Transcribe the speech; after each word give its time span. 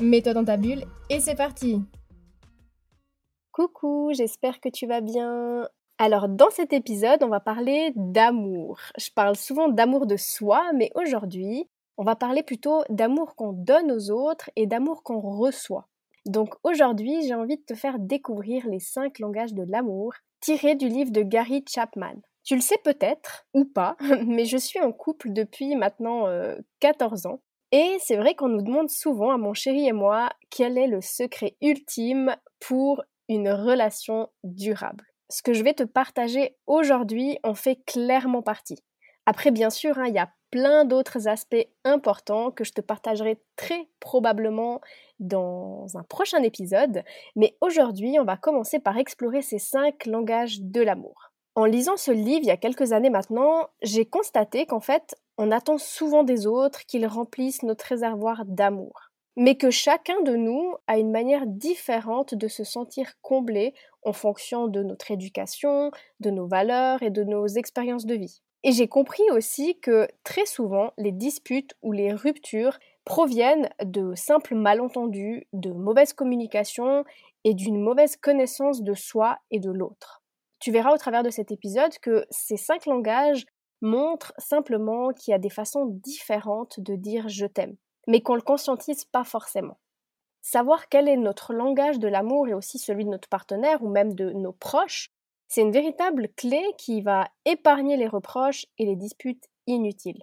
Mets-toi 0.00 0.32
dans 0.32 0.44
ta 0.44 0.56
bulle 0.56 0.84
et 1.10 1.20
c'est 1.20 1.34
parti 1.34 1.82
Coucou, 3.52 4.12
j'espère 4.14 4.58
que 4.60 4.70
tu 4.70 4.86
vas 4.86 5.02
bien. 5.02 5.68
Alors 5.98 6.28
dans 6.28 6.48
cet 6.48 6.72
épisode, 6.72 7.22
on 7.22 7.28
va 7.28 7.40
parler 7.40 7.92
d'amour. 7.96 8.80
Je 8.96 9.10
parle 9.14 9.36
souvent 9.36 9.68
d'amour 9.68 10.06
de 10.06 10.16
soi, 10.16 10.64
mais 10.74 10.90
aujourd'hui, 10.94 11.68
on 11.98 12.04
va 12.04 12.16
parler 12.16 12.42
plutôt 12.42 12.82
d'amour 12.88 13.36
qu'on 13.36 13.52
donne 13.52 13.92
aux 13.92 14.10
autres 14.10 14.50
et 14.56 14.66
d'amour 14.66 15.02
qu'on 15.02 15.20
reçoit. 15.20 15.86
Donc 16.24 16.54
aujourd'hui, 16.64 17.20
j'ai 17.26 17.34
envie 17.34 17.58
de 17.58 17.64
te 17.64 17.74
faire 17.74 17.98
découvrir 17.98 18.66
les 18.68 18.80
cinq 18.80 19.18
langages 19.18 19.52
de 19.52 19.64
l'amour 19.64 20.14
tirés 20.40 20.76
du 20.76 20.88
livre 20.88 21.12
de 21.12 21.22
Gary 21.22 21.62
Chapman. 21.68 22.14
Tu 22.42 22.54
le 22.54 22.62
sais 22.62 22.78
peut-être 22.82 23.44
ou 23.52 23.66
pas, 23.66 23.96
mais 24.26 24.46
je 24.46 24.56
suis 24.56 24.80
en 24.80 24.92
couple 24.92 25.34
depuis 25.34 25.76
maintenant 25.76 26.24
14 26.80 27.26
euh, 27.26 27.28
ans. 27.28 27.40
Et 27.72 27.98
c'est 28.00 28.16
vrai 28.16 28.34
qu'on 28.34 28.48
nous 28.48 28.62
demande 28.62 28.90
souvent 28.90 29.30
à 29.30 29.38
mon 29.38 29.54
chéri 29.54 29.86
et 29.86 29.92
moi 29.92 30.30
quel 30.50 30.76
est 30.76 30.88
le 30.88 31.00
secret 31.00 31.56
ultime 31.60 32.36
pour 32.58 33.02
une 33.28 33.50
relation 33.50 34.28
durable. 34.42 35.06
Ce 35.28 35.42
que 35.42 35.52
je 35.52 35.62
vais 35.62 35.74
te 35.74 35.84
partager 35.84 36.56
aujourd'hui 36.66 37.38
en 37.44 37.54
fait 37.54 37.78
clairement 37.86 38.42
partie. 38.42 38.82
Après, 39.26 39.52
bien 39.52 39.70
sûr, 39.70 39.98
hein, 39.98 40.06
il 40.08 40.14
y 40.14 40.18
a 40.18 40.30
plein 40.50 40.84
d'autres 40.84 41.28
aspects 41.28 41.68
importants 41.84 42.50
que 42.50 42.64
je 42.64 42.72
te 42.72 42.80
partagerai 42.80 43.40
très 43.54 43.88
probablement 44.00 44.80
dans 45.20 45.86
un 45.94 46.02
prochain 46.02 46.42
épisode, 46.42 47.04
mais 47.36 47.56
aujourd'hui 47.60 48.18
on 48.18 48.24
va 48.24 48.36
commencer 48.36 48.80
par 48.80 48.98
explorer 48.98 49.42
ces 49.42 49.60
cinq 49.60 50.06
langages 50.06 50.60
de 50.60 50.80
l'amour. 50.80 51.30
En 51.54 51.66
lisant 51.66 51.96
ce 51.96 52.10
livre 52.10 52.40
il 52.42 52.46
y 52.46 52.50
a 52.50 52.56
quelques 52.56 52.92
années 52.92 53.10
maintenant, 53.10 53.68
j'ai 53.82 54.06
constaté 54.06 54.66
qu'en 54.66 54.80
fait 54.80 55.14
on 55.40 55.50
attend 55.52 55.78
souvent 55.78 56.22
des 56.22 56.46
autres 56.46 56.84
qu'ils 56.84 57.06
remplissent 57.06 57.62
notre 57.62 57.86
réservoir 57.86 58.44
d'amour, 58.44 59.10
mais 59.36 59.56
que 59.56 59.70
chacun 59.70 60.20
de 60.20 60.36
nous 60.36 60.74
a 60.86 60.98
une 60.98 61.10
manière 61.10 61.46
différente 61.46 62.34
de 62.34 62.46
se 62.46 62.62
sentir 62.62 63.14
comblé 63.22 63.72
en 64.02 64.12
fonction 64.12 64.68
de 64.68 64.82
notre 64.82 65.10
éducation, 65.10 65.92
de 66.20 66.30
nos 66.30 66.46
valeurs 66.46 67.02
et 67.02 67.08
de 67.08 67.24
nos 67.24 67.46
expériences 67.46 68.04
de 68.04 68.16
vie. 68.16 68.42
Et 68.64 68.72
j'ai 68.72 68.86
compris 68.86 69.22
aussi 69.32 69.80
que 69.80 70.06
très 70.24 70.44
souvent, 70.44 70.92
les 70.98 71.10
disputes 71.10 71.72
ou 71.80 71.92
les 71.92 72.12
ruptures 72.12 72.78
proviennent 73.06 73.70
de 73.82 74.14
simples 74.14 74.54
malentendus, 74.54 75.46
de 75.54 75.70
mauvaise 75.70 76.12
communication 76.12 77.04
et 77.44 77.54
d'une 77.54 77.80
mauvaise 77.80 78.16
connaissance 78.18 78.82
de 78.82 78.92
soi 78.92 79.38
et 79.50 79.58
de 79.58 79.70
l'autre. 79.70 80.22
Tu 80.58 80.70
verras 80.70 80.92
au 80.92 80.98
travers 80.98 81.22
de 81.22 81.30
cet 81.30 81.50
épisode 81.50 81.98
que 82.02 82.26
ces 82.28 82.58
cinq 82.58 82.84
langages 82.84 83.46
montrent 83.80 84.32
simplement 84.38 85.12
qu'il 85.12 85.32
y 85.32 85.34
a 85.34 85.38
des 85.38 85.50
façons 85.50 85.86
différentes 85.86 86.80
de 86.80 86.96
dire 86.96 87.28
je 87.28 87.46
t'aime, 87.46 87.76
mais 88.06 88.20
qu'on 88.20 88.34
ne 88.34 88.38
le 88.38 88.44
conscientise 88.44 89.04
pas 89.04 89.24
forcément. 89.24 89.78
Savoir 90.42 90.88
quel 90.88 91.08
est 91.08 91.16
notre 91.16 91.52
langage 91.52 91.98
de 91.98 92.08
l'amour 92.08 92.48
et 92.48 92.54
aussi 92.54 92.78
celui 92.78 93.04
de 93.04 93.10
notre 93.10 93.28
partenaire 93.28 93.82
ou 93.82 93.88
même 93.88 94.14
de 94.14 94.30
nos 94.30 94.52
proches 94.52 95.10
c'est 95.50 95.62
une 95.62 95.72
véritable 95.72 96.28
clé 96.36 96.62
qui 96.78 97.02
va 97.02 97.26
épargner 97.44 97.96
les 97.96 98.06
reproches 98.06 98.66
et 98.78 98.86
les 98.86 98.94
disputes 98.94 99.48
inutiles. 99.66 100.22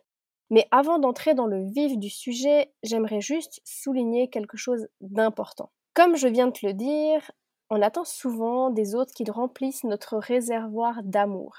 Mais 0.50 0.66
avant 0.72 1.00
d'entrer 1.00 1.34
dans 1.34 1.48
le 1.48 1.66
vif 1.66 1.98
du 1.98 2.10
sujet, 2.10 2.72
j'aimerais 2.82 3.20
juste 3.20 3.60
souligner 3.66 4.30
quelque 4.30 4.56
chose 4.56 4.88
d'important. 5.02 5.70
Comme 5.94 6.16
je 6.16 6.30
viens 6.30 6.48
de 6.48 6.54
te 6.54 6.66
le 6.66 6.72
dire, 6.72 7.30
on 7.70 7.82
attend 7.82 8.06
souvent 8.06 8.70
des 8.70 8.96
autres 8.96 9.14
qu'ils 9.14 9.30
remplissent 9.30 9.84
notre 9.84 10.16
réservoir 10.18 11.04
d'amour. 11.04 11.58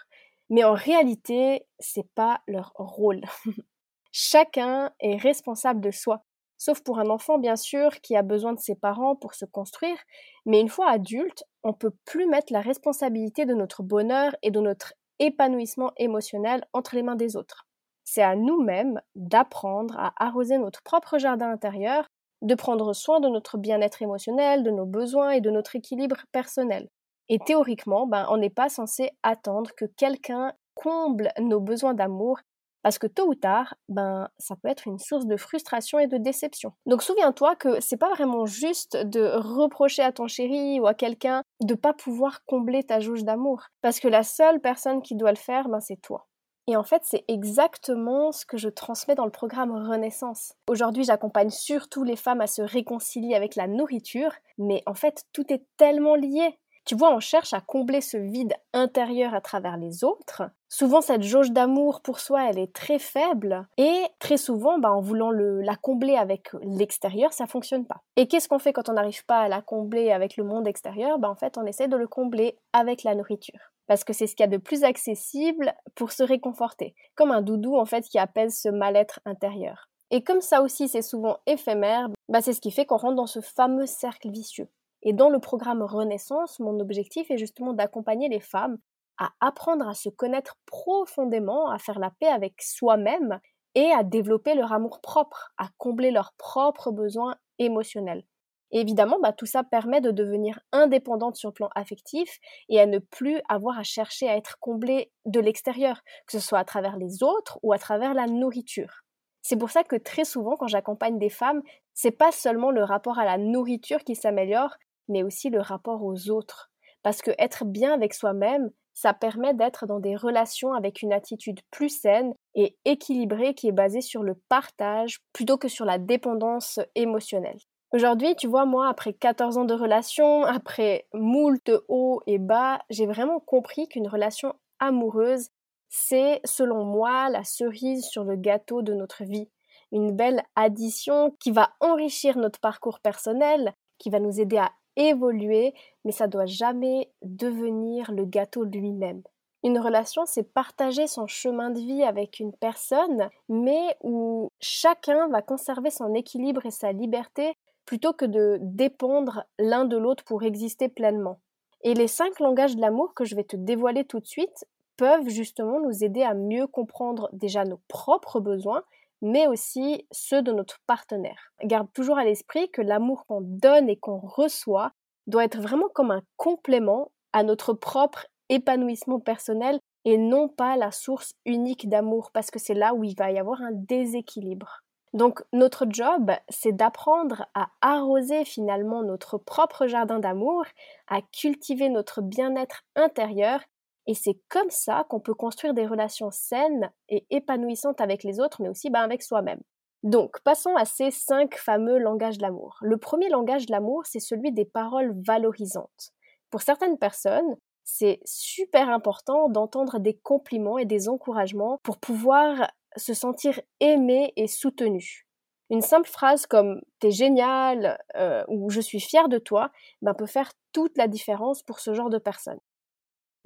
Mais 0.51 0.65
en 0.65 0.73
réalité, 0.75 1.67
c'est 1.79 2.09
pas 2.15 2.41
leur 2.47 2.73
rôle. 2.77 3.23
Chacun 4.13 4.93
est 5.01 5.17
responsable 5.17 5.81
de 5.81 5.91
soi. 5.91 6.23
Sauf 6.57 6.83
pour 6.83 6.99
un 6.99 7.09
enfant, 7.09 7.39
bien 7.39 7.55
sûr, 7.57 8.01
qui 8.01 8.17
a 8.17 8.23
besoin 8.23 8.53
de 8.53 8.59
ses 8.59 8.75
parents 8.75 9.15
pour 9.15 9.35
se 9.35 9.45
construire, 9.45 9.99
mais 10.45 10.61
une 10.61 10.69
fois 10.69 10.91
adulte, 10.91 11.45
on 11.63 11.73
peut 11.73 11.93
plus 12.05 12.27
mettre 12.27 12.53
la 12.53 12.61
responsabilité 12.61 13.47
de 13.47 13.55
notre 13.55 13.83
bonheur 13.83 14.35
et 14.43 14.51
de 14.51 14.61
notre 14.61 14.95
épanouissement 15.21 15.93
émotionnel 15.97 16.65
entre 16.73 16.97
les 16.97 17.03
mains 17.03 17.17
des 17.17 17.37
autres. 17.37 17.67
C'est 18.05 18.23
à 18.23 18.35
nous-mêmes 18.35 19.01
d'apprendre 19.15 19.97
à 19.99 20.13
arroser 20.17 20.59
notre 20.59 20.83
propre 20.83 21.19
jardin 21.19 21.51
intérieur, 21.51 22.09
de 22.43 22.55
prendre 22.55 22.93
soin 22.93 23.21
de 23.21 23.29
notre 23.29 23.59
bien-être 23.59 24.03
émotionnel, 24.03 24.63
de 24.65 24.71
nos 24.71 24.87
besoins 24.87 25.31
et 25.31 25.41
de 25.41 25.51
notre 25.51 25.77
équilibre 25.77 26.17
personnel. 26.33 26.89
Et 27.29 27.39
théoriquement, 27.39 28.07
ben, 28.07 28.27
on 28.31 28.37
n'est 28.39 28.51
pas 28.51 28.69
censé 28.69 29.11
attendre 29.23 29.71
que 29.77 29.85
quelqu'un 29.85 30.53
comble 30.75 31.31
nos 31.39 31.61
besoins 31.61 31.95
d'amour 31.95 32.39
parce 32.83 32.99
que 32.99 33.07
tôt 33.07 33.27
ou 33.27 33.35
tard, 33.35 33.75
ben, 33.89 34.29
ça 34.39 34.57
peut 34.57 34.69
être 34.69 34.87
une 34.87 34.99
source 34.99 35.27
de 35.27 35.37
frustration 35.37 35.99
et 35.99 36.07
de 36.07 36.17
déception. 36.17 36.73
Donc 36.87 37.03
souviens-toi 37.03 37.57
que 37.57 37.81
c'est 37.81 37.97
pas 37.97 38.11
vraiment 38.11 38.47
juste 38.47 38.97
de 38.97 39.33
reprocher 39.37 40.03
à 40.03 40.13
ton 40.13 40.29
chéri 40.29 40.81
ou 40.81 40.87
à 40.87 40.95
quelqu'un 40.95 41.43
de 41.61 41.75
pas 41.75 41.93
pouvoir 41.93 42.45
combler 42.47 42.85
ta 42.85 43.01
jauge 43.01 43.25
d'amour. 43.25 43.65
Parce 43.83 44.01
que 44.01 44.09
la 44.09 44.23
seule 44.23 44.61
personne 44.61 45.03
qui 45.03 45.17
doit 45.17 45.33
le 45.33 45.37
faire, 45.37 45.69
ben, 45.69 45.81
c'est 45.81 46.01
toi. 46.01 46.29
Et 46.69 46.77
en 46.77 46.85
fait, 46.85 47.01
c'est 47.05 47.25
exactement 47.29 48.31
ce 48.31 48.45
que 48.45 48.59
je 48.59 48.69
transmets 48.69 49.15
dans 49.15 49.25
le 49.25 49.31
programme 49.31 49.73
Renaissance. 49.73 50.53
Aujourd'hui, 50.69 51.03
j'accompagne 51.03 51.49
surtout 51.49 52.05
les 52.05 52.15
femmes 52.15 52.43
à 52.43 52.47
se 52.47 52.61
réconcilier 52.61 53.35
avec 53.35 53.57
la 53.57 53.67
nourriture, 53.67 54.33
mais 54.59 54.83
en 54.85 54.93
fait, 54.93 55.25
tout 55.33 55.51
est 55.51 55.65
tellement 55.79 56.15
lié. 56.15 56.59
Tu 56.89 56.95
vois, 56.95 57.15
on 57.15 57.21
cherche 57.21 57.53
à 57.53 57.61
combler 57.61 58.01
ce 58.01 58.17
vide 58.17 58.55
intérieur 58.73 59.35
à 59.35 59.43
travers 59.43 59.77
les 59.77 60.05
autres. 60.05 60.45
Souvent, 60.71 61.03
cette 61.03 61.23
jauge 61.23 61.51
d'amour 61.51 62.01
pour 62.01 62.19
soi, 62.19 62.49
elle 62.49 62.59
est 62.59 62.73
très 62.73 62.99
faible. 62.99 63.69
Et 63.77 64.05
très 64.21 64.39
souvent, 64.39 64.79
bah, 64.79 64.91
en 64.91 65.03
voulant 65.03 65.31
la 65.31 65.77
combler 65.77 66.17
avec 66.17 66.49
l'extérieur, 66.63 67.35
ça 67.35 67.47
fonctionne 67.47 67.85
pas. 67.85 68.01
Et 68.17 68.27
qu'est-ce 68.27 68.49
qu'on 68.49 68.59
fait 68.59 68.73
quand 68.73 68.89
on 68.89 68.95
n'arrive 68.95 69.27
pas 69.27 69.41
à 69.41 69.49
la 69.49 69.61
combler 69.61 70.13
avec 70.13 70.39
le 70.39 70.45
monde 70.45 70.67
extérieur? 70.67 71.19
Bah, 71.19 71.29
En 71.29 71.35
fait, 71.35 71.59
on 71.59 71.67
essaie 71.67 71.89
de 71.89 71.97
le 71.99 72.09
combler 72.09 72.59
avec 72.73 73.03
la 73.03 73.15
nourriture. 73.15 73.61
Parce 73.87 74.03
que 74.03 74.15
c'est 74.15 74.27
ce 74.27 74.35
qu'il 74.35 74.45
y 74.45 74.49
a 74.49 74.51
de 74.51 74.57
plus 74.57 74.83
accessible 74.83 75.75
pour 75.95 76.11
se 76.13 76.23
réconforter. 76.23 76.95
Comme 77.17 77.33
un 77.33 77.43
doudou, 77.43 77.77
en 77.77 77.85
fait, 77.85 78.07
qui 78.09 78.19
apaise 78.19 78.59
ce 78.59 78.71
mal-être 78.71 79.21
intérieur. 79.27 79.91
Et 80.11 80.23
comme 80.23 80.41
ça 80.41 80.63
aussi, 80.63 80.89
c'est 80.89 81.03
souvent 81.03 81.37
éphémère, 81.45 82.09
bah, 82.31 82.41
c'est 82.41 82.55
ce 82.55 82.63
qui 82.63 82.71
fait 82.71 82.87
qu'on 82.87 82.97
rentre 82.97 83.17
dans 83.17 83.27
ce 83.27 83.43
fameux 83.43 83.85
cercle 83.85 84.31
vicieux. 84.31 84.71
Et 85.03 85.13
dans 85.13 85.31
le 85.31 85.39
programme 85.39 85.83
Renaissance, 85.83 86.59
mon 86.61 86.81
objectif 86.81 87.31
est 87.31 87.39
justement 87.39 87.73
d'accompagner 87.73 88.29
les 88.29 88.41
femmes 88.41 88.79
à 89.19 89.31
apprendre 89.41 89.89
à 89.89 89.95
se 89.95 90.09
connaître 90.09 90.57
profondément, 90.67 91.71
à 91.71 91.79
faire 91.79 91.99
la 91.99 92.11
paix 92.11 92.29
avec 92.29 92.63
soi-même 92.63 93.41
et 93.75 93.91
à 93.91 94.03
développer 94.03 94.55
leur 94.55 94.73
amour 94.73 95.01
propre, 95.01 95.53
à 95.59 95.69
combler 95.77 96.11
leurs 96.11 96.33
propres 96.39 96.91
besoins 96.91 97.37
émotionnels. 97.59 98.25
Évidemment, 98.71 99.19
bah, 99.21 99.33
tout 99.33 99.47
ça 99.47 99.65
permet 99.65 100.01
de 100.01 100.11
devenir 100.11 100.61
indépendante 100.73 101.37
sur 101.37 101.49
le 101.49 101.55
plan 101.55 101.71
affectif 101.75 102.39
et 102.69 102.81
à 102.81 102.87
ne 102.87 102.99
plus 102.99 103.41
avoir 103.49 103.79
à 103.79 103.83
chercher 103.83 104.29
à 104.29 104.37
être 104.37 104.59
comblée 104.61 105.11
de 105.25 105.41
l'extérieur, 105.41 106.03
que 106.27 106.33
ce 106.33 106.41
soit 106.41 106.59
à 106.59 106.65
travers 106.65 106.97
les 106.97 107.23
autres 107.23 107.59
ou 107.63 107.73
à 107.73 107.79
travers 107.79 108.15
la 108.15 108.27
nourriture. 108.27 109.05
C'est 109.41 109.57
pour 109.57 109.71
ça 109.71 109.85
que 109.85 109.97
très 109.97 110.25
souvent, 110.25 110.57
quand 110.57 110.67
j'accompagne 110.67 111.19
des 111.19 111.31
femmes, 111.31 111.63
c'est 111.95 112.11
pas 112.11 112.33
seulement 112.33 112.71
le 112.71 112.85
rapport 112.85 113.19
à 113.19 113.25
la 113.25 113.39
nourriture 113.39 114.05
qui 114.05 114.15
s'améliore, 114.15 114.77
mais 115.09 115.23
aussi 115.23 115.51
le 115.51 115.61
rapport 115.61 116.03
aux 116.05 116.31
autres. 116.31 116.71
Parce 117.03 117.23
que 117.23 117.31
être 117.39 117.65
bien 117.65 117.93
avec 117.93 118.15
soi-même, 118.15 118.71
ça 118.95 119.15
permet 119.15 119.55
d'être 119.55 119.87
dans 119.87 120.01
des 120.01 120.17
relations 120.17 120.73
avec 120.73 121.03
une 121.03 121.13
attitude 121.13 121.61
plus 121.71 121.89
saine 121.89 122.35
et 122.57 122.77
équilibrée 122.85 123.55
qui 123.55 123.69
est 123.69 123.73
basée 123.73 124.01
sur 124.01 124.25
le 124.25 124.35
partage 124.49 125.21
plutôt 125.33 125.57
que 125.57 125.69
sur 125.69 125.85
la 125.85 125.99
dépendance 125.99 126.81
émotionnelle. 126.97 127.59
Aujourd'hui, 127.93 128.35
tu 128.37 128.49
vois, 128.49 128.67
moi, 128.67 128.89
après 128.89 129.15
14 129.15 129.57
ans 129.57 129.65
de 129.65 129.73
relation, 129.73 130.43
après 130.43 131.07
moult 131.15 131.71
hauts 131.89 132.21
et 132.27 132.39
bas, 132.39 132.81
j'ai 132.91 133.07
vraiment 133.07 133.41
compris 133.41 133.89
qu'une 133.89 134.09
relation 134.09 134.55
amoureuse, 134.79 135.49
c'est, 135.89 136.41
selon 136.45 136.85
moi, 136.85 137.31
la 137.31 137.45
cerise 137.45 138.05
sur 138.05 138.25
le 138.25 138.37
gâteau 138.37 138.83
de 138.83 138.93
notre 138.93 139.25
vie. 139.25 139.49
Une 139.91 140.15
belle 140.15 140.43
addition 140.55 141.35
qui 141.41 141.51
va 141.51 141.71
enrichir 141.81 142.37
notre 142.37 142.61
parcours 142.61 143.01
personnel, 143.01 143.73
qui 143.97 144.11
va 144.11 144.21
nous 144.21 144.39
aider 144.39 144.59
à 144.59 144.73
évoluer, 144.99 145.73
mais 146.05 146.13
ça 146.13 146.27
doit 146.27 146.47
jamais 146.47 147.11
devenir 147.23 148.13
le 148.13 148.25
gâteau 148.25 148.65
lui-même. 148.65 149.23
Une 149.65 149.79
relation, 149.79 150.23
c'est 150.27 150.53
partager 150.53 151.07
son 151.07 151.27
chemin 151.27 151.71
de 151.71 151.81
vie 151.81 152.05
avec 152.05 152.39
une 152.39 152.53
personne, 152.53 153.29
mais 153.49 153.97
où 154.03 154.51
chacun 154.61 155.29
va 155.29 155.43
conserver 155.43 155.91
son 155.91 156.15
équilibre 156.15 156.67
et 156.67 156.71
sa 156.71 156.93
liberté 156.93 157.55
plutôt 157.85 158.13
que 158.13 158.25
de 158.25 158.59
dépendre 158.61 159.45
l'un 159.59 159.85
de 159.85 159.97
l'autre 159.97 160.23
pour 160.25 160.43
exister 160.43 160.89
pleinement. 160.89 161.41
Et 161.83 161.95
les 161.95 162.09
cinq 162.09 162.39
langages 162.39 162.77
de 162.77 162.81
l'amour 162.81 163.15
que 163.15 163.25
je 163.25 163.35
vais 163.35 163.45
te 163.45 163.57
dévoiler 163.57 164.05
tout 164.05 164.21
de 164.21 164.27
suite 164.27 164.67
peuvent 164.97 165.29
justement 165.29 165.81
nous 165.81 166.05
aider 166.05 166.23
à 166.23 166.35
mieux 166.35 166.67
comprendre 166.67 167.29
déjà 167.33 167.65
nos 167.65 167.81
propres 167.89 168.41
besoins, 168.41 168.83
mais 169.23 169.47
aussi 169.47 170.07
ceux 170.11 170.43
de 170.43 170.53
notre 170.53 170.79
partenaire. 170.87 171.53
Garde 171.65 171.93
toujours 171.93 172.19
à 172.19 172.25
l'esprit 172.25 172.71
que 172.71 172.83
l'amour 172.83 173.27
qu'on 173.27 173.41
donne 173.43 173.89
et 173.89 173.97
qu'on 173.97 174.19
reçoit 174.19 174.93
doit 175.27 175.45
être 175.45 175.61
vraiment 175.61 175.89
comme 175.89 176.11
un 176.11 176.23
complément 176.37 177.11
à 177.33 177.43
notre 177.43 177.73
propre 177.73 178.27
épanouissement 178.49 179.21
personnel 179.21 179.79
et 180.05 180.17
non 180.17 180.49
pas 180.49 180.77
la 180.77 180.91
source 180.91 181.35
unique 181.45 181.89
d'amour, 181.89 182.31
parce 182.33 182.51
que 182.51 182.59
c'est 182.59 182.75
là 182.75 182.95
où 182.95 183.05
il 183.05 183.15
va 183.17 183.31
y 183.31 183.39
avoir 183.39 183.61
un 183.61 183.73
déséquilibre. 183.73 184.83
Donc 185.13 185.43
notre 185.53 185.87
job, 185.89 186.33
c'est 186.49 186.73
d'apprendre 186.73 187.47
à 187.55 187.69
arroser 187.81 188.45
finalement 188.45 189.03
notre 189.03 189.39
propre 189.39 189.87
jardin 189.87 190.19
d'amour, 190.19 190.65
à 191.09 191.21
cultiver 191.23 191.89
notre 191.89 192.21
bien-être 192.21 192.85
intérieur, 192.95 193.61
et 194.09 194.15
c'est 194.15 194.41
comme 194.49 194.71
ça 194.71 195.05
qu'on 195.09 195.21
peut 195.21 195.35
construire 195.35 195.75
des 195.75 195.87
relations 195.87 196.31
saines 196.31 196.91
et 197.11 197.27
épanouissantes 197.29 198.01
avec 198.01 198.25
les 198.25 198.41
autres, 198.41 198.63
mais 198.63 198.71
aussi 198.71 198.89
ben, 198.89 199.03
avec 199.03 199.23
soi-même. 199.23 199.61
Donc, 200.03 200.41
passons 200.41 200.75
à 200.77 200.87
ces 200.87 201.11
cinq 201.11 201.57
fameux 201.57 201.99
langages 201.99 202.39
de 202.39 202.43
l'amour. 202.43 202.79
Le 202.81 202.97
premier 202.97 203.29
langage 203.29 203.67
de 203.67 203.73
l'amour, 203.73 204.07
c'est 204.07 204.19
celui 204.19 204.51
des 204.51 204.65
paroles 204.65 205.15
valorisantes. 205.27 206.13
Pour 206.51 206.63
certaines 206.63 206.97
personnes, 206.97 207.57
c'est 207.85 208.21
super 208.25 208.89
important 208.89 209.51
d'entendre 209.51 209.99
des 209.99 210.15
compliments 210.15 210.79
et 210.79 210.87
des 210.87 211.11
encouragements 211.11 211.79
pour 211.83 211.99
pouvoir 211.99 212.71
se 212.97 213.13
sentir 213.13 213.61
aimé 213.81 214.33
et 214.37 214.47
soutenu. 214.47 215.27
Une 215.69 215.83
simple 215.83 216.09
phrase 216.09 216.47
comme 216.47 216.81
T'es 216.99 217.11
génial 217.11 217.99
euh, 218.17 218.43
ou 218.49 218.71
Je 218.71 218.81
suis 218.81 219.01
fier 219.01 219.29
de 219.29 219.37
toi 219.39 219.71
ben, 220.01 220.15
peut 220.15 220.27
faire 220.27 220.53
toute 220.73 220.97
la 220.97 221.09
différence 221.09 221.63
pour 221.63 221.79
ce 221.81 221.93
genre 221.93 222.09
de 222.09 222.19
personnes. 222.19 222.61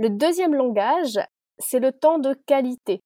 Le 0.02 0.10
deuxième 0.10 0.56
langage, 0.56 1.20
c'est 1.60 1.78
le 1.78 1.92
temps 1.92 2.18
de 2.18 2.34
qualité. 2.34 3.04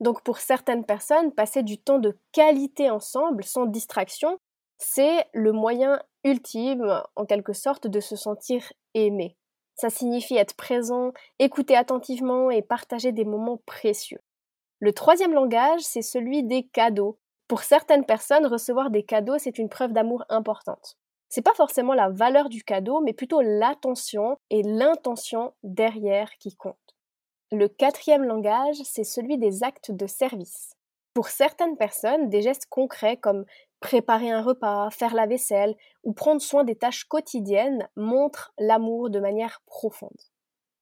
Donc 0.00 0.24
pour 0.24 0.38
certaines 0.38 0.84
personnes, 0.84 1.32
passer 1.32 1.62
du 1.62 1.78
temps 1.78 2.00
de 2.00 2.18
qualité 2.32 2.90
ensemble, 2.90 3.44
sans 3.44 3.66
distraction, 3.66 4.38
c'est 4.76 5.24
le 5.34 5.52
moyen 5.52 6.02
ultime, 6.24 7.00
en 7.14 7.26
quelque 7.26 7.52
sorte, 7.52 7.86
de 7.86 8.00
se 8.00 8.16
sentir 8.16 8.72
aimé. 8.94 9.36
Ça 9.76 9.88
signifie 9.88 10.34
être 10.34 10.56
présent, 10.56 11.12
écouter 11.38 11.76
attentivement 11.76 12.50
et 12.50 12.60
partager 12.60 13.12
des 13.12 13.24
moments 13.24 13.60
précieux. 13.64 14.18
Le 14.80 14.92
troisième 14.92 15.34
langage, 15.34 15.82
c'est 15.82 16.02
celui 16.02 16.42
des 16.42 16.64
cadeaux. 16.64 17.20
Pour 17.46 17.62
certaines 17.62 18.04
personnes, 18.04 18.46
recevoir 18.46 18.90
des 18.90 19.04
cadeaux, 19.04 19.38
c'est 19.38 19.58
une 19.58 19.68
preuve 19.68 19.92
d'amour 19.92 20.24
importante. 20.28 20.96
C'est 21.34 21.40
pas 21.40 21.54
forcément 21.54 21.94
la 21.94 22.10
valeur 22.10 22.50
du 22.50 22.62
cadeau, 22.62 23.00
mais 23.00 23.14
plutôt 23.14 23.40
l'attention 23.40 24.36
et 24.50 24.62
l'intention 24.62 25.54
derrière 25.62 26.30
qui 26.36 26.54
compte. 26.54 26.76
Le 27.50 27.68
quatrième 27.68 28.24
langage, 28.24 28.76
c'est 28.84 29.02
celui 29.02 29.38
des 29.38 29.62
actes 29.64 29.92
de 29.92 30.06
service. 30.06 30.76
Pour 31.14 31.28
certaines 31.28 31.78
personnes, 31.78 32.28
des 32.28 32.42
gestes 32.42 32.66
concrets 32.68 33.16
comme 33.16 33.46
préparer 33.80 34.30
un 34.30 34.42
repas, 34.42 34.90
faire 34.90 35.14
la 35.14 35.24
vaisselle 35.24 35.74
ou 36.04 36.12
prendre 36.12 36.42
soin 36.42 36.64
des 36.64 36.76
tâches 36.76 37.04
quotidiennes 37.04 37.88
montrent 37.96 38.52
l'amour 38.58 39.08
de 39.08 39.18
manière 39.18 39.62
profonde. 39.64 40.10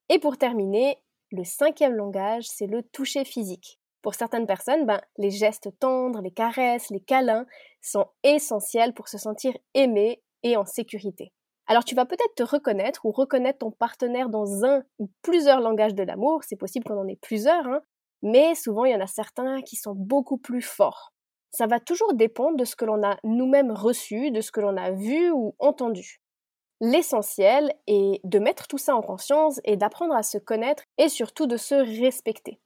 Et 0.08 0.18
pour 0.18 0.36
terminer, 0.36 1.00
le 1.30 1.44
cinquième 1.44 1.94
langage, 1.94 2.48
c'est 2.48 2.66
le 2.66 2.82
toucher 2.82 3.24
physique. 3.24 3.78
Pour 4.02 4.16
certaines 4.16 4.48
personnes, 4.48 4.84
ben, 4.84 5.00
les 5.16 5.30
gestes 5.30 5.68
tendres, 5.78 6.22
les 6.22 6.32
caresses, 6.32 6.90
les 6.90 6.98
câlins 6.98 7.46
sont 7.80 8.08
essentiels 8.24 8.94
pour 8.94 9.06
se 9.06 9.16
sentir 9.16 9.56
aimé 9.74 10.20
et 10.42 10.56
en 10.56 10.64
sécurité. 10.64 11.32
Alors 11.66 11.84
tu 11.84 11.94
vas 11.94 12.06
peut-être 12.06 12.34
te 12.34 12.42
reconnaître 12.42 13.04
ou 13.04 13.12
reconnaître 13.12 13.60
ton 13.60 13.70
partenaire 13.70 14.28
dans 14.28 14.64
un 14.64 14.82
ou 14.98 15.08
plusieurs 15.22 15.60
langages 15.60 15.94
de 15.94 16.02
l'amour, 16.02 16.42
c'est 16.42 16.56
possible 16.56 16.84
qu'on 16.84 16.98
en 16.98 17.06
ait 17.06 17.18
plusieurs, 17.20 17.66
hein, 17.66 17.80
mais 18.22 18.54
souvent 18.54 18.84
il 18.84 18.92
y 18.92 18.96
en 18.96 19.00
a 19.00 19.06
certains 19.06 19.62
qui 19.62 19.76
sont 19.76 19.94
beaucoup 19.94 20.38
plus 20.38 20.62
forts. 20.62 21.12
Ça 21.52 21.66
va 21.66 21.80
toujours 21.80 22.14
dépendre 22.14 22.56
de 22.56 22.64
ce 22.64 22.76
que 22.76 22.84
l'on 22.84 23.02
a 23.04 23.16
nous-mêmes 23.24 23.72
reçu, 23.72 24.30
de 24.30 24.40
ce 24.40 24.52
que 24.52 24.60
l'on 24.60 24.76
a 24.76 24.92
vu 24.92 25.30
ou 25.30 25.54
entendu. 25.58 26.20
L'essentiel 26.80 27.74
est 27.86 28.20
de 28.24 28.38
mettre 28.38 28.66
tout 28.66 28.78
ça 28.78 28.96
en 28.96 29.02
conscience 29.02 29.60
et 29.64 29.76
d'apprendre 29.76 30.14
à 30.14 30.22
se 30.22 30.38
connaître 30.38 30.84
et 30.96 31.08
surtout 31.08 31.46
de 31.46 31.56
se 31.56 31.74
respecter. 31.74 32.58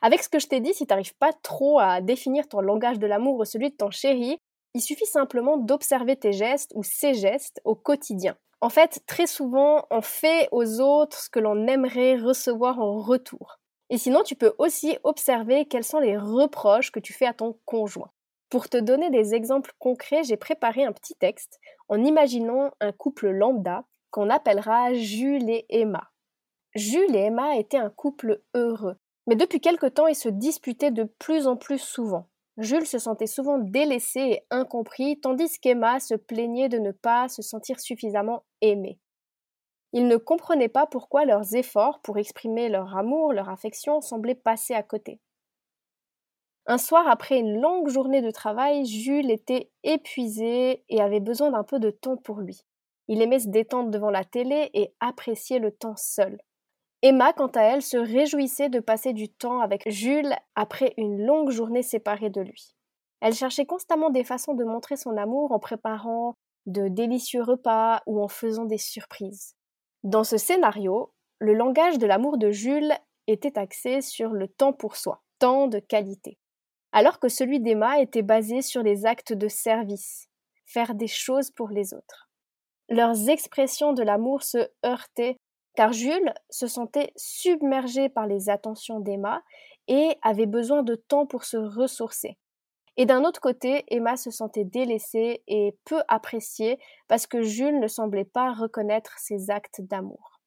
Avec 0.00 0.22
ce 0.22 0.28
que 0.28 0.38
je 0.38 0.48
t'ai 0.48 0.60
dit, 0.60 0.74
si 0.74 0.86
tu 0.86 0.92
n'arrives 0.92 1.14
pas 1.16 1.32
trop 1.32 1.78
à 1.78 2.00
définir 2.00 2.48
ton 2.48 2.60
langage 2.60 2.98
de 2.98 3.06
l'amour 3.06 3.38
ou 3.38 3.44
celui 3.44 3.70
de 3.70 3.76
ton 3.76 3.90
chéri, 3.90 4.38
il 4.74 4.80
suffit 4.80 5.06
simplement 5.06 5.56
d'observer 5.56 6.16
tes 6.16 6.32
gestes 6.32 6.72
ou 6.74 6.82
ses 6.82 7.14
gestes 7.14 7.60
au 7.64 7.74
quotidien. 7.74 8.36
En 8.60 8.68
fait, 8.68 9.02
très 9.06 9.26
souvent, 9.26 9.86
on 9.90 10.02
fait 10.02 10.48
aux 10.52 10.80
autres 10.80 11.18
ce 11.18 11.28
que 11.28 11.40
l'on 11.40 11.66
aimerait 11.66 12.16
recevoir 12.16 12.78
en 12.78 13.00
retour. 13.00 13.58
Et 13.90 13.98
sinon, 13.98 14.22
tu 14.22 14.36
peux 14.36 14.54
aussi 14.58 14.96
observer 15.04 15.66
quels 15.66 15.84
sont 15.84 15.98
les 15.98 16.16
reproches 16.16 16.92
que 16.92 17.00
tu 17.00 17.12
fais 17.12 17.26
à 17.26 17.34
ton 17.34 17.58
conjoint. 17.64 18.10
Pour 18.48 18.68
te 18.68 18.76
donner 18.76 19.10
des 19.10 19.34
exemples 19.34 19.72
concrets, 19.78 20.24
j'ai 20.24 20.36
préparé 20.36 20.84
un 20.84 20.92
petit 20.92 21.14
texte 21.14 21.58
en 21.88 22.02
imaginant 22.02 22.70
un 22.80 22.92
couple 22.92 23.30
lambda 23.30 23.84
qu'on 24.10 24.30
appellera 24.30 24.94
Jules 24.94 25.50
et 25.50 25.66
Emma. 25.68 26.10
Jules 26.74 27.16
et 27.16 27.26
Emma 27.26 27.56
étaient 27.56 27.78
un 27.78 27.90
couple 27.90 28.42
heureux, 28.54 28.96
mais 29.26 29.36
depuis 29.36 29.60
quelque 29.60 29.86
temps 29.86 30.06
ils 30.06 30.14
se 30.14 30.28
disputaient 30.28 30.90
de 30.90 31.04
plus 31.04 31.46
en 31.46 31.56
plus 31.56 31.78
souvent. 31.78 32.28
Jules 32.58 32.86
se 32.86 32.98
sentait 32.98 33.26
souvent 33.26 33.58
délaissé 33.58 34.20
et 34.20 34.46
incompris, 34.50 35.18
tandis 35.20 35.58
qu'Emma 35.58 36.00
se 36.00 36.14
plaignait 36.14 36.68
de 36.68 36.78
ne 36.78 36.92
pas 36.92 37.28
se 37.28 37.42
sentir 37.42 37.80
suffisamment 37.80 38.44
aimée. 38.60 38.98
Ils 39.92 40.06
ne 40.06 40.16
comprenaient 40.16 40.68
pas 40.68 40.86
pourquoi 40.86 41.24
leurs 41.24 41.54
efforts 41.54 42.00
pour 42.00 42.18
exprimer 42.18 42.68
leur 42.68 42.96
amour, 42.96 43.32
leur 43.32 43.48
affection 43.48 44.00
semblaient 44.00 44.34
passer 44.34 44.74
à 44.74 44.82
côté. 44.82 45.20
Un 46.66 46.78
soir, 46.78 47.08
après 47.08 47.38
une 47.38 47.60
longue 47.60 47.88
journée 47.88 48.22
de 48.22 48.30
travail, 48.30 48.86
Jules 48.86 49.30
était 49.30 49.70
épuisé 49.82 50.84
et 50.88 51.00
avait 51.00 51.20
besoin 51.20 51.50
d'un 51.50 51.64
peu 51.64 51.80
de 51.80 51.90
temps 51.90 52.16
pour 52.16 52.40
lui. 52.40 52.62
Il 53.08 53.20
aimait 53.20 53.40
se 53.40 53.48
détendre 53.48 53.90
devant 53.90 54.10
la 54.10 54.24
télé 54.24 54.70
et 54.72 54.94
apprécier 55.00 55.58
le 55.58 55.72
temps 55.72 55.96
seul. 55.96 56.38
Emma, 57.04 57.32
quant 57.32 57.48
à 57.48 57.62
elle, 57.62 57.82
se 57.82 57.96
réjouissait 57.96 58.68
de 58.68 58.78
passer 58.78 59.12
du 59.12 59.28
temps 59.28 59.60
avec 59.60 59.90
Jules 59.90 60.36
après 60.54 60.94
une 60.96 61.26
longue 61.26 61.50
journée 61.50 61.82
séparée 61.82 62.30
de 62.30 62.40
lui. 62.40 62.76
Elle 63.20 63.34
cherchait 63.34 63.66
constamment 63.66 64.10
des 64.10 64.22
façons 64.22 64.54
de 64.54 64.64
montrer 64.64 64.96
son 64.96 65.16
amour 65.16 65.50
en 65.50 65.58
préparant 65.58 66.36
de 66.66 66.86
délicieux 66.86 67.42
repas 67.42 68.02
ou 68.06 68.22
en 68.22 68.28
faisant 68.28 68.66
des 68.66 68.78
surprises. 68.78 69.56
Dans 70.04 70.22
ce 70.22 70.36
scénario, 70.36 71.12
le 71.40 71.54
langage 71.54 71.98
de 71.98 72.06
l'amour 72.06 72.38
de 72.38 72.52
Jules 72.52 72.92
était 73.26 73.58
axé 73.58 74.00
sur 74.00 74.30
le 74.30 74.46
temps 74.46 74.72
pour 74.72 74.94
soi, 74.94 75.22
temps 75.40 75.66
de 75.66 75.80
qualité, 75.80 76.38
alors 76.92 77.18
que 77.18 77.28
celui 77.28 77.58
d'Emma 77.58 78.00
était 78.00 78.22
basé 78.22 78.62
sur 78.62 78.84
les 78.84 79.06
actes 79.06 79.32
de 79.32 79.48
service, 79.48 80.28
faire 80.66 80.94
des 80.94 81.08
choses 81.08 81.50
pour 81.50 81.68
les 81.68 81.94
autres. 81.94 82.30
Leurs 82.88 83.28
expressions 83.28 83.92
de 83.92 84.02
l'amour 84.02 84.42
se 84.42 84.68
heurtaient 84.84 85.38
car 85.74 85.92
Jules 85.92 86.32
se 86.50 86.66
sentait 86.66 87.12
submergé 87.16 88.08
par 88.08 88.26
les 88.26 88.50
attentions 88.50 89.00
d'Emma 89.00 89.42
et 89.88 90.16
avait 90.22 90.46
besoin 90.46 90.82
de 90.82 90.94
temps 90.94 91.26
pour 91.26 91.44
se 91.44 91.56
ressourcer. 91.56 92.38
Et 92.96 93.06
d'un 93.06 93.24
autre 93.24 93.40
côté, 93.40 93.84
Emma 93.88 94.16
se 94.16 94.30
sentait 94.30 94.64
délaissée 94.64 95.42
et 95.46 95.76
peu 95.84 96.02
appréciée 96.08 96.78
parce 97.08 97.26
que 97.26 97.42
Jules 97.42 97.80
ne 97.80 97.88
semblait 97.88 98.26
pas 98.26 98.52
reconnaître 98.52 99.18
ses 99.18 99.50
actes 99.50 99.80
d'amour. 99.80 100.40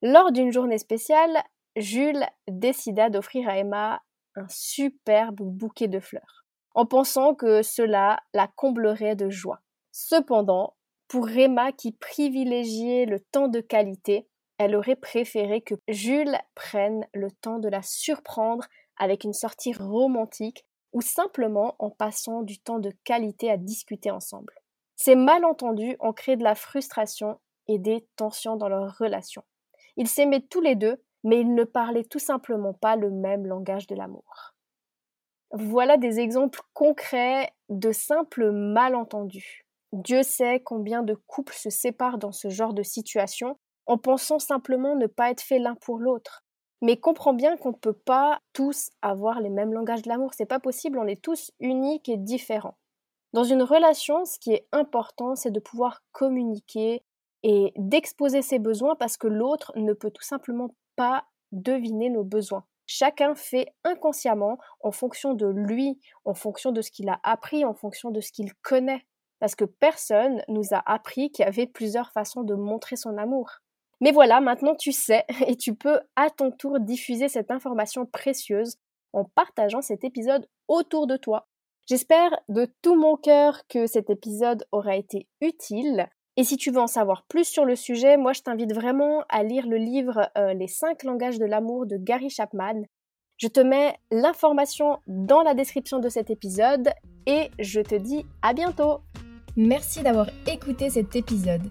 Lors 0.00 0.30
d'une 0.30 0.52
journée 0.52 0.78
spéciale, 0.78 1.42
Jules 1.76 2.24
décida 2.48 3.10
d'offrir 3.10 3.48
à 3.48 3.58
Emma 3.58 4.02
un 4.36 4.46
superbe 4.48 5.40
bouquet 5.40 5.88
de 5.88 6.00
fleurs, 6.00 6.44
en 6.74 6.86
pensant 6.86 7.34
que 7.34 7.62
cela 7.62 8.20
la 8.32 8.46
comblerait 8.46 9.16
de 9.16 9.28
joie. 9.28 9.60
Cependant, 9.90 10.74
pour 11.08 11.28
Emma 11.30 11.72
qui 11.72 11.92
privilégiait 11.92 13.06
le 13.06 13.20
temps 13.20 13.48
de 13.48 13.60
qualité, 13.60 14.28
elle 14.62 14.76
aurait 14.76 14.96
préféré 14.96 15.60
que 15.60 15.74
Jules 15.88 16.38
prenne 16.54 17.06
le 17.14 17.30
temps 17.30 17.58
de 17.58 17.68
la 17.68 17.82
surprendre 17.82 18.66
avec 18.96 19.24
une 19.24 19.32
sortie 19.32 19.72
romantique 19.72 20.64
ou 20.92 21.00
simplement 21.00 21.74
en 21.78 21.90
passant 21.90 22.42
du 22.42 22.58
temps 22.58 22.78
de 22.78 22.92
qualité 23.04 23.50
à 23.50 23.56
discuter 23.56 24.10
ensemble. 24.10 24.54
Ces 24.96 25.16
malentendus 25.16 25.96
ont 26.00 26.12
créé 26.12 26.36
de 26.36 26.44
la 26.44 26.54
frustration 26.54 27.40
et 27.66 27.78
des 27.78 28.06
tensions 28.16 28.56
dans 28.56 28.68
leur 28.68 28.96
relation. 28.98 29.42
Ils 29.96 30.08
s'aimaient 30.08 30.46
tous 30.48 30.60
les 30.60 30.76
deux, 30.76 31.02
mais 31.24 31.40
ils 31.40 31.54
ne 31.54 31.64
parlaient 31.64 32.04
tout 32.04 32.18
simplement 32.18 32.74
pas 32.74 32.96
le 32.96 33.10
même 33.10 33.46
langage 33.46 33.86
de 33.86 33.94
l'amour. 33.94 34.54
Voilà 35.50 35.96
des 35.96 36.20
exemples 36.20 36.60
concrets 36.72 37.52
de 37.68 37.92
simples 37.92 38.52
malentendus. 38.52 39.66
Dieu 39.92 40.22
sait 40.22 40.60
combien 40.60 41.02
de 41.02 41.14
couples 41.26 41.54
se 41.54 41.68
séparent 41.68 42.18
dans 42.18 42.32
ce 42.32 42.48
genre 42.48 42.72
de 42.72 42.82
situation 42.82 43.58
en 43.92 43.98
pensant 43.98 44.38
simplement 44.38 44.96
ne 44.96 45.06
pas 45.06 45.30
être 45.30 45.42
fait 45.42 45.58
l'un 45.58 45.74
pour 45.74 45.98
l'autre. 45.98 46.42
Mais 46.80 46.96
comprends 46.96 47.34
bien 47.34 47.58
qu'on 47.58 47.72
ne 47.72 47.76
peut 47.76 47.92
pas 47.92 48.40
tous 48.54 48.88
avoir 49.02 49.42
les 49.42 49.50
mêmes 49.50 49.74
langages 49.74 50.00
de 50.00 50.08
l'amour, 50.08 50.30
c'est 50.32 50.46
pas 50.46 50.60
possible, 50.60 50.98
on 50.98 51.06
est 51.06 51.20
tous 51.20 51.52
uniques 51.60 52.08
et 52.08 52.16
différents. 52.16 52.78
Dans 53.34 53.44
une 53.44 53.62
relation, 53.62 54.24
ce 54.24 54.38
qui 54.38 54.52
est 54.52 54.66
important, 54.72 55.36
c'est 55.36 55.50
de 55.50 55.60
pouvoir 55.60 56.02
communiquer 56.12 57.04
et 57.42 57.74
d'exposer 57.76 58.40
ses 58.40 58.58
besoins 58.58 58.96
parce 58.96 59.18
que 59.18 59.26
l'autre 59.26 59.72
ne 59.76 59.92
peut 59.92 60.10
tout 60.10 60.24
simplement 60.24 60.74
pas 60.96 61.26
deviner 61.52 62.08
nos 62.08 62.24
besoins. 62.24 62.64
Chacun 62.86 63.34
fait 63.34 63.74
inconsciemment 63.84 64.56
en 64.80 64.90
fonction 64.90 65.34
de 65.34 65.46
lui, 65.46 66.00
en 66.24 66.32
fonction 66.32 66.72
de 66.72 66.80
ce 66.80 66.90
qu'il 66.90 67.10
a 67.10 67.20
appris, 67.24 67.66
en 67.66 67.74
fonction 67.74 68.10
de 68.10 68.22
ce 68.22 68.32
qu'il 68.32 68.54
connaît. 68.54 69.04
Parce 69.38 69.54
que 69.54 69.66
personne 69.66 70.42
nous 70.48 70.72
a 70.72 70.82
appris 70.90 71.30
qu'il 71.30 71.44
y 71.44 71.48
avait 71.48 71.66
plusieurs 71.66 72.10
façons 72.12 72.42
de 72.42 72.54
montrer 72.54 72.96
son 72.96 73.18
amour. 73.18 73.61
Mais 74.02 74.10
voilà, 74.10 74.40
maintenant 74.40 74.74
tu 74.74 74.92
sais 74.92 75.24
et 75.46 75.56
tu 75.56 75.74
peux 75.74 76.00
à 76.16 76.28
ton 76.28 76.50
tour 76.50 76.80
diffuser 76.80 77.28
cette 77.28 77.50
information 77.50 78.04
précieuse 78.04 78.76
en 79.12 79.24
partageant 79.24 79.80
cet 79.80 80.04
épisode 80.04 80.46
autour 80.68 81.06
de 81.06 81.16
toi. 81.16 81.46
J'espère 81.88 82.30
de 82.48 82.68
tout 82.82 82.96
mon 82.96 83.16
cœur 83.16 83.60
que 83.68 83.86
cet 83.86 84.10
épisode 84.10 84.66
aura 84.72 84.96
été 84.96 85.28
utile. 85.40 86.08
Et 86.36 86.44
si 86.44 86.56
tu 86.56 86.70
veux 86.70 86.80
en 86.80 86.86
savoir 86.86 87.24
plus 87.28 87.44
sur 87.44 87.64
le 87.64 87.76
sujet, 87.76 88.16
moi 88.16 88.32
je 88.32 88.42
t'invite 88.42 88.74
vraiment 88.74 89.22
à 89.28 89.44
lire 89.44 89.68
le 89.68 89.76
livre 89.76 90.30
euh, 90.36 90.52
Les 90.54 90.68
5 90.68 91.04
langages 91.04 91.38
de 91.38 91.44
l'amour 91.44 91.86
de 91.86 91.96
Gary 91.96 92.30
Chapman. 92.30 92.82
Je 93.36 93.48
te 93.48 93.60
mets 93.60 93.96
l'information 94.10 94.98
dans 95.06 95.42
la 95.42 95.54
description 95.54 96.00
de 96.00 96.08
cet 96.08 96.30
épisode 96.30 96.90
et 97.26 97.50
je 97.58 97.80
te 97.80 97.94
dis 97.94 98.24
à 98.40 98.52
bientôt. 98.52 99.00
Merci 99.56 100.02
d'avoir 100.02 100.28
écouté 100.46 100.90
cet 100.90 101.14
épisode. 101.14 101.70